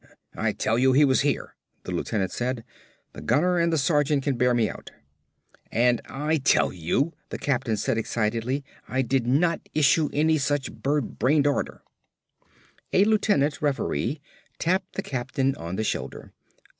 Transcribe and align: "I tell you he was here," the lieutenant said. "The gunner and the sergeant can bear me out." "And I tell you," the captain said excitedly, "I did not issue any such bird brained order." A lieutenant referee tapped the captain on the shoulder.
"I 0.35 0.51
tell 0.53 0.79
you 0.79 0.93
he 0.93 1.05
was 1.05 1.21
here," 1.21 1.53
the 1.83 1.91
lieutenant 1.91 2.31
said. 2.31 2.63
"The 3.13 3.21
gunner 3.21 3.59
and 3.59 3.71
the 3.71 3.77
sergeant 3.77 4.23
can 4.23 4.35
bear 4.35 4.55
me 4.55 4.67
out." 4.67 4.89
"And 5.71 6.01
I 6.05 6.37
tell 6.37 6.73
you," 6.73 7.13
the 7.29 7.37
captain 7.37 7.77
said 7.77 7.99
excitedly, 7.99 8.63
"I 8.87 9.03
did 9.03 9.27
not 9.27 9.61
issue 9.75 10.09
any 10.11 10.39
such 10.39 10.73
bird 10.73 11.19
brained 11.19 11.45
order." 11.45 11.83
A 12.91 13.05
lieutenant 13.05 13.61
referee 13.61 14.19
tapped 14.57 14.93
the 14.93 15.03
captain 15.03 15.53
on 15.55 15.75
the 15.75 15.83
shoulder. 15.83 16.33